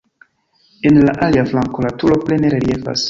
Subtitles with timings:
[0.89, 2.99] En la alia flanko la turo plene reliefas.